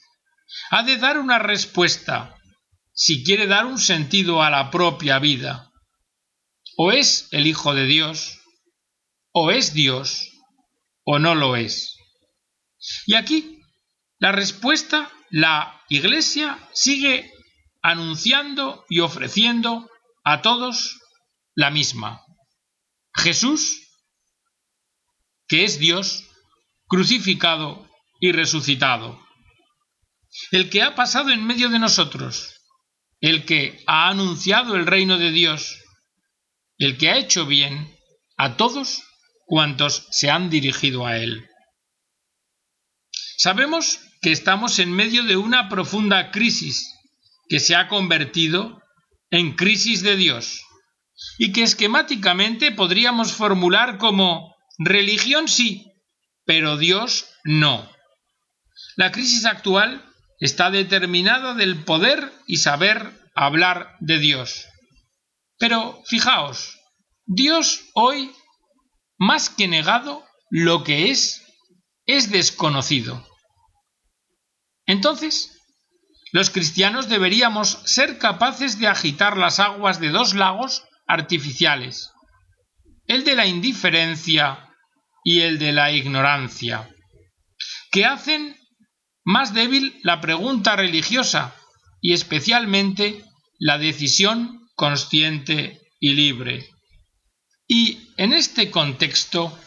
Ha 0.72 0.84
de 0.84 0.98
dar 0.98 1.18
una 1.18 1.40
respuesta 1.40 2.36
si 2.94 3.24
quiere 3.24 3.48
dar 3.48 3.66
un 3.66 3.80
sentido 3.80 4.44
a 4.44 4.50
la 4.50 4.70
propia 4.72 5.20
vida 5.20 5.70
o 6.82 6.94
es 6.94 7.28
el 7.32 7.46
Hijo 7.46 7.74
de 7.74 7.86
Dios, 7.86 8.40
o 9.34 9.52
es 9.52 9.74
Dios, 9.74 10.30
o 11.04 11.20
no 11.20 11.36
lo 11.36 11.58
es. 11.58 11.98
Y 13.06 13.16
aquí 13.16 13.60
la 14.18 14.32
respuesta, 14.32 15.12
la 15.30 15.84
Iglesia 15.90 16.58
sigue 16.72 17.34
anunciando 17.82 18.86
y 18.90 19.00
ofreciendo 19.00 19.90
a 20.24 20.42
todos 20.42 21.00
la 21.56 21.72
misma. 21.72 22.22
Jesús, 23.14 23.90
que 25.48 25.64
es 25.64 25.80
Dios, 25.80 26.26
crucificado 26.88 27.90
y 28.20 28.32
resucitado. 28.32 29.20
El 30.52 30.70
que 30.70 30.84
ha 30.84 30.96
pasado 30.96 31.30
en 31.32 31.46
medio 31.46 31.70
de 31.70 31.80
nosotros, 31.80 32.56
el 33.22 33.46
que 33.46 33.84
ha 33.88 34.10
anunciado 34.10 34.76
el 34.76 34.86
reino 34.86 35.18
de 35.18 35.32
Dios, 35.32 35.84
el 36.78 36.98
que 36.98 37.10
ha 37.10 37.18
hecho 37.18 37.46
bien 37.46 37.94
a 38.38 38.56
todos 38.56 39.04
cuantos 39.46 40.08
se 40.12 40.30
han 40.30 40.50
dirigido 40.50 41.06
a 41.06 41.18
él. 41.18 41.50
Sabemos 43.38 44.00
que 44.22 44.32
estamos 44.32 44.80
en 44.80 44.92
medio 44.92 45.24
de 45.24 45.38
una 45.38 45.70
profunda 45.70 46.32
crisis 46.32 46.94
que 47.50 47.60
se 47.60 47.76
ha 47.76 47.88
convertido 47.88 48.82
en 49.32 49.56
crisis 49.56 50.02
de 50.04 50.16
Dios 50.16 50.62
y 51.38 51.52
que 51.52 51.64
esquemáticamente 51.64 52.72
podríamos 52.72 53.34
formular 53.34 53.98
como 53.98 54.56
religión 54.78 55.48
sí, 55.48 55.92
pero 56.46 56.78
Dios 56.78 57.28
no. 57.44 57.90
La 58.96 59.12
crisis 59.12 59.46
actual 59.46 60.06
está 60.40 60.72
determinada 60.72 61.54
del 61.54 61.84
poder 61.84 62.32
y 62.48 62.58
saber 62.58 63.12
hablar 63.36 63.98
de 64.00 64.20
Dios. 64.20 64.66
Pero 65.58 66.02
fijaos, 66.06 66.80
Dios 67.26 67.82
hoy, 67.94 68.32
más 69.18 69.50
que 69.50 69.68
negado, 69.68 70.26
lo 70.50 70.84
que 70.84 71.12
es, 71.12 71.44
es 72.06 72.32
desconocido. 72.32 73.26
Entonces, 74.86 75.59
los 76.32 76.50
cristianos 76.50 77.10
deberíamos 77.10 77.82
ser 77.86 78.18
capaces 78.18 78.80
de 78.80 78.88
agitar 78.88 79.38
las 79.38 79.60
aguas 79.60 80.00
de 80.00 80.10
dos 80.10 80.34
lagos 80.34 80.84
artificiales, 81.08 82.12
el 83.08 83.24
de 83.24 83.36
la 83.36 83.48
indiferencia 83.48 84.70
y 85.24 85.42
el 85.42 85.58
de 85.58 85.72
la 85.72 85.92
ignorancia, 85.92 86.90
que 87.92 88.06
hacen 88.06 88.56
más 89.26 89.54
débil 89.54 90.00
la 90.04 90.22
pregunta 90.22 90.76
religiosa 90.76 91.56
y 92.02 92.14
especialmente 92.14 93.24
la 93.58 93.78
decisión 93.78 94.68
consciente 94.76 95.82
y 96.00 96.14
libre. 96.14 96.70
Y 97.68 98.14
en 98.18 98.34
este 98.34 98.72
contexto 98.72 99.58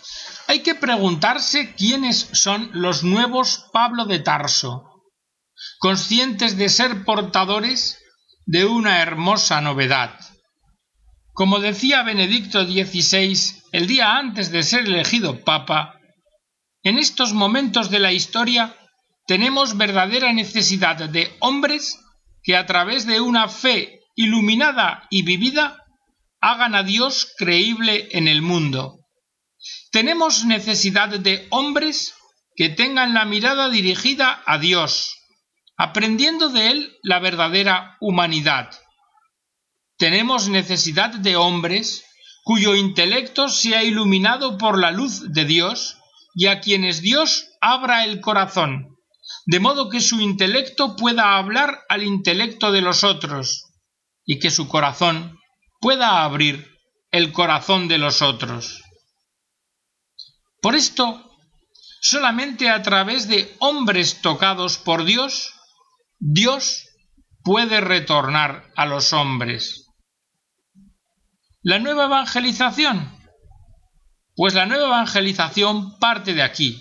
hay 0.48 0.60
que 0.60 0.74
preguntarse 0.74 1.74
quiénes 1.74 2.28
son 2.32 2.70
los 2.72 3.04
nuevos 3.04 3.66
Pablo 3.72 4.06
de 4.06 4.18
Tarso, 4.18 4.91
conscientes 5.82 6.56
de 6.56 6.68
ser 6.68 7.04
portadores 7.04 7.98
de 8.46 8.66
una 8.66 9.02
hermosa 9.02 9.60
novedad. 9.60 10.14
Como 11.32 11.58
decía 11.58 12.04
Benedicto 12.04 12.64
XVI 12.64 13.36
el 13.72 13.88
día 13.88 14.16
antes 14.16 14.52
de 14.52 14.62
ser 14.62 14.86
elegido 14.86 15.42
Papa, 15.42 15.98
en 16.84 16.98
estos 16.98 17.32
momentos 17.32 17.90
de 17.90 17.98
la 17.98 18.12
historia 18.12 18.76
tenemos 19.26 19.76
verdadera 19.76 20.32
necesidad 20.32 21.08
de 21.10 21.36
hombres 21.40 21.98
que 22.44 22.56
a 22.56 22.64
través 22.64 23.04
de 23.04 23.20
una 23.20 23.48
fe 23.48 24.02
iluminada 24.14 25.08
y 25.10 25.22
vivida, 25.24 25.78
hagan 26.40 26.76
a 26.76 26.84
Dios 26.84 27.34
creíble 27.36 28.08
en 28.12 28.28
el 28.28 28.40
mundo. 28.40 29.00
Tenemos 29.90 30.44
necesidad 30.44 31.08
de 31.08 31.48
hombres 31.50 32.14
que 32.54 32.68
tengan 32.68 33.14
la 33.14 33.24
mirada 33.24 33.68
dirigida 33.68 34.44
a 34.46 34.58
Dios, 34.58 35.21
aprendiendo 35.76 36.48
de 36.48 36.70
Él 36.70 36.96
la 37.02 37.18
verdadera 37.18 37.96
humanidad. 38.00 38.70
Tenemos 39.96 40.48
necesidad 40.48 41.10
de 41.10 41.36
hombres 41.36 42.04
cuyo 42.44 42.74
intelecto 42.74 43.48
sea 43.48 43.84
iluminado 43.84 44.58
por 44.58 44.78
la 44.78 44.90
luz 44.90 45.32
de 45.32 45.44
Dios 45.44 45.98
y 46.34 46.46
a 46.46 46.60
quienes 46.60 47.00
Dios 47.00 47.48
abra 47.60 48.04
el 48.04 48.20
corazón, 48.20 48.96
de 49.46 49.60
modo 49.60 49.88
que 49.88 50.00
su 50.00 50.20
intelecto 50.20 50.96
pueda 50.96 51.36
hablar 51.36 51.80
al 51.88 52.02
intelecto 52.02 52.72
de 52.72 52.80
los 52.80 53.04
otros, 53.04 53.66
y 54.24 54.38
que 54.38 54.50
su 54.50 54.68
corazón 54.68 55.38
pueda 55.80 56.22
abrir 56.24 56.66
el 57.10 57.32
corazón 57.32 57.88
de 57.88 57.98
los 57.98 58.22
otros. 58.22 58.82
Por 60.60 60.74
esto, 60.74 61.30
solamente 62.00 62.70
a 62.70 62.82
través 62.82 63.28
de 63.28 63.54
hombres 63.58 64.22
tocados 64.22 64.78
por 64.78 65.04
Dios, 65.04 65.52
Dios 66.24 66.88
puede 67.42 67.80
retornar 67.80 68.70
a 68.76 68.86
los 68.86 69.12
hombres. 69.12 69.88
¿La 71.62 71.80
nueva 71.80 72.04
evangelización? 72.04 73.10
Pues 74.36 74.54
la 74.54 74.66
nueva 74.66 74.86
evangelización 74.86 75.98
parte 75.98 76.34
de 76.34 76.42
aquí, 76.42 76.80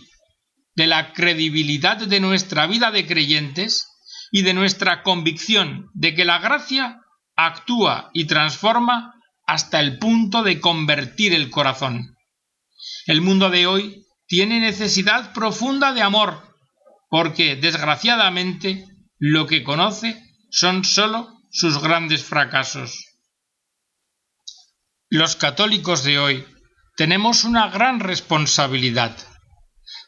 de 0.76 0.86
la 0.86 1.14
credibilidad 1.14 1.98
de 1.98 2.20
nuestra 2.20 2.68
vida 2.68 2.92
de 2.92 3.08
creyentes 3.08 3.88
y 4.32 4.44
de 4.44 4.54
nuestra 4.54 5.02
convicción 5.02 5.90
de 5.96 6.14
que 6.14 6.24
la 6.24 6.38
gracia 6.38 7.00
actúa 7.36 8.12
y 8.14 8.26
transforma 8.26 9.16
hasta 9.48 9.80
el 9.80 9.98
punto 9.98 10.44
de 10.44 10.60
convertir 10.60 11.34
el 11.34 11.50
corazón. 11.50 12.16
El 13.08 13.22
mundo 13.22 13.50
de 13.50 13.66
hoy 13.66 14.06
tiene 14.28 14.60
necesidad 14.60 15.34
profunda 15.34 15.94
de 15.94 16.04
amor, 16.04 16.56
porque, 17.10 17.56
desgraciadamente, 17.56 18.86
lo 19.24 19.46
que 19.46 19.64
conoce 19.64 20.20
son 20.50 20.84
sólo 20.84 21.30
sus 21.52 21.80
grandes 21.80 22.24
fracasos. 22.24 23.06
Los 25.12 25.36
católicos 25.36 26.04
de 26.04 26.18
hoy 26.18 26.46
tenemos 26.98 27.44
una 27.44 27.70
gran 27.70 28.00
responsabilidad. 28.00 29.16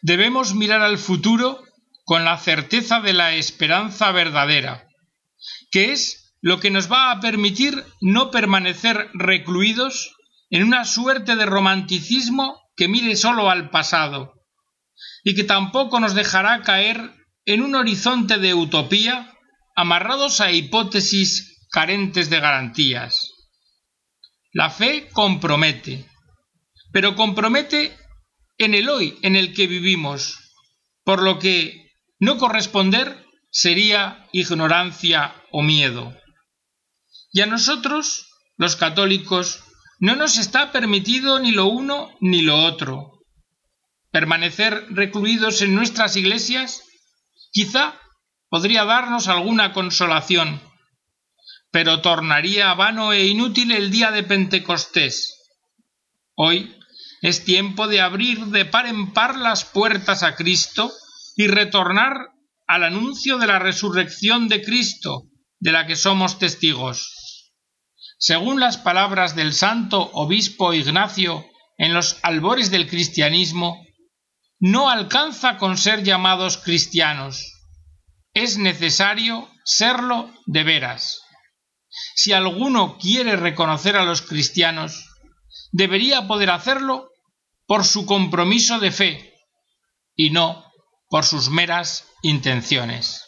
Debemos 0.02 0.56
mirar 0.56 0.82
al 0.82 0.98
futuro 0.98 1.64
con 2.06 2.26
la 2.26 2.40
certeza 2.40 3.02
de 3.02 3.14
la 3.14 3.36
esperanza 3.36 4.12
verdadera, 4.12 4.88
que 5.70 5.92
es 5.92 6.34
lo 6.42 6.60
que 6.60 6.72
nos 6.72 6.92
va 6.92 7.12
a 7.12 7.20
permitir 7.20 7.86
no 8.02 8.32
permanecer 8.32 9.12
recluidos 9.14 10.16
en 10.50 10.64
una 10.64 10.86
suerte 10.86 11.36
de 11.36 11.46
romanticismo 11.46 12.60
que 12.76 12.88
mire 12.88 13.16
solo 13.16 13.52
al 13.52 13.70
pasado, 13.70 14.34
y 15.24 15.36
que 15.36 15.44
tampoco 15.44 16.00
nos 16.00 16.16
dejará 16.16 16.64
caer 16.64 17.23
en 17.46 17.62
un 17.62 17.76
horizonte 17.76 18.38
de 18.38 18.54
utopía 18.54 19.34
amarrados 19.76 20.40
a 20.42 20.52
hipótesis 20.52 21.68
carentes 21.72 22.30
de 22.30 22.40
garantías. 22.40 23.32
La 24.52 24.70
fe 24.70 25.10
compromete, 25.12 26.06
pero 26.92 27.16
compromete 27.16 27.98
en 28.58 28.76
el 28.76 28.88
hoy 28.90 29.18
en 29.24 29.36
el 29.36 29.54
que 29.54 29.68
vivimos, 29.68 30.38
por 31.04 31.22
lo 31.22 31.40
que 31.40 31.92
no 32.20 32.38
corresponder 32.38 33.26
sería 33.50 34.28
ignorancia 34.32 35.36
o 35.52 35.64
miedo. 35.64 36.16
Y 37.32 37.42
a 37.42 37.46
nosotros, 37.48 38.28
los 38.58 38.76
católicos, 38.76 39.64
no 40.00 40.16
nos 40.16 40.38
está 40.38 40.72
permitido 40.72 41.40
ni 41.40 41.52
lo 41.52 41.66
uno 41.66 42.16
ni 42.22 42.42
lo 42.42 42.64
otro. 42.64 43.12
Permanecer 44.12 44.86
recluidos 44.90 45.62
en 45.62 45.74
nuestras 45.74 46.16
iglesias 46.16 46.84
quizá 47.54 47.94
podría 48.50 48.84
darnos 48.84 49.30
alguna 49.30 49.72
consolación, 49.72 50.62
pero 51.72 52.02
tornaría 52.02 52.74
vano 52.74 53.14
e 53.14 53.28
inútil 53.28 53.72
el 53.72 53.92
día 53.92 54.12
de 54.12 54.24
Pentecostés. 54.24 55.40
Hoy 56.36 56.76
es 57.22 57.46
tiempo 57.46 57.88
de 57.88 58.02
abrir 58.02 58.48
de 58.48 58.66
par 58.66 58.88
en 58.88 59.14
par 59.14 59.38
las 59.38 59.64
puertas 59.64 60.24
a 60.24 60.36
Cristo 60.36 60.92
y 61.38 61.48
retornar 61.48 62.32
al 62.68 62.84
anuncio 62.84 63.38
de 63.38 63.48
la 63.48 63.60
resurrección 63.60 64.50
de 64.50 64.62
Cristo, 64.64 65.24
de 65.60 65.72
la 65.72 65.86
que 65.86 65.96
somos 65.96 66.40
testigos. 66.40 67.54
Según 68.18 68.60
las 68.60 68.78
palabras 68.78 69.36
del 69.36 69.54
santo 69.54 70.10
obispo 70.14 70.74
Ignacio 70.74 71.46
en 71.78 71.94
los 71.94 72.20
albores 72.24 72.72
del 72.72 72.88
cristianismo, 72.88 73.86
no 74.66 74.90
alcanza 74.90 75.58
con 75.58 75.78
ser 75.78 76.06
llamados 76.06 76.58
cristianos. 76.58 77.60
Es 78.34 78.58
necesario 78.58 79.50
serlo 79.66 80.34
de 80.46 80.64
veras. 80.64 81.20
Si 82.16 82.32
alguno 82.32 82.98
quiere 82.98 83.36
reconocer 83.36 83.98
a 83.98 84.06
los 84.06 84.22
cristianos, 84.22 85.10
debería 85.74 86.28
poder 86.28 86.50
hacerlo 86.50 87.10
por 87.68 87.84
su 87.84 88.06
compromiso 88.06 88.80
de 88.80 88.92
fe 88.92 89.34
y 90.16 90.30
no 90.30 90.64
por 91.10 91.26
sus 91.26 91.50
meras 91.50 92.08
intenciones. 92.22 93.26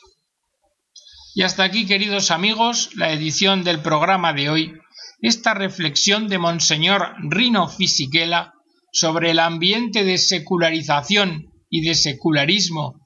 Y 1.34 1.44
hasta 1.44 1.66
aquí, 1.66 1.86
queridos 1.86 2.32
amigos, 2.32 2.92
la 2.96 3.12
edición 3.12 3.66
del 3.66 3.82
programa 3.82 4.32
de 4.32 4.50
hoy, 4.50 4.74
esta 5.20 5.54
reflexión 5.54 6.30
de 6.30 6.38
Monseñor 6.38 7.14
Rino 7.30 7.68
Fisichella 7.68 8.55
sobre 8.96 9.32
el 9.32 9.40
ambiente 9.40 10.06
de 10.06 10.18
secularización 10.18 11.52
y 11.70 11.82
de 11.82 11.96
secularismo 11.96 13.06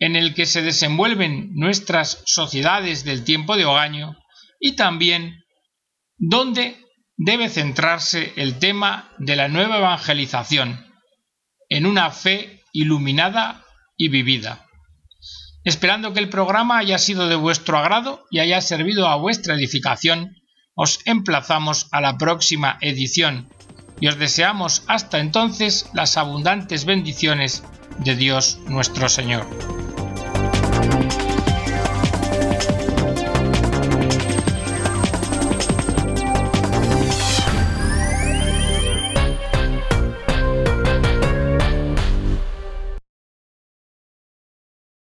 en 0.00 0.16
el 0.16 0.34
que 0.34 0.46
se 0.46 0.62
desenvuelven 0.62 1.54
nuestras 1.54 2.24
sociedades 2.26 3.04
del 3.04 3.22
tiempo 3.22 3.56
de 3.56 3.64
Ogaño 3.64 4.16
y 4.58 4.72
también 4.72 5.44
dónde 6.16 6.76
debe 7.16 7.48
centrarse 7.48 8.32
el 8.34 8.58
tema 8.58 9.12
de 9.18 9.36
la 9.36 9.46
nueva 9.46 9.78
evangelización 9.78 10.84
en 11.68 11.86
una 11.86 12.10
fe 12.10 12.64
iluminada 12.72 13.64
y 13.96 14.08
vivida. 14.08 14.66
Esperando 15.62 16.12
que 16.12 16.20
el 16.20 16.30
programa 16.30 16.78
haya 16.78 16.98
sido 16.98 17.28
de 17.28 17.36
vuestro 17.36 17.78
agrado 17.78 18.26
y 18.32 18.40
haya 18.40 18.60
servido 18.60 19.06
a 19.06 19.16
vuestra 19.16 19.54
edificación, 19.54 20.34
os 20.74 20.98
emplazamos 21.04 21.86
a 21.92 22.00
la 22.00 22.18
próxima 22.18 22.76
edición 22.80 23.48
y 24.00 24.08
os 24.08 24.18
deseamos 24.18 24.82
hasta 24.86 25.18
entonces 25.18 25.88
las 25.92 26.16
abundantes 26.16 26.84
bendiciones 26.84 27.62
de 27.98 28.14
Dios 28.14 28.58
nuestro 28.66 29.08
Señor. 29.08 29.46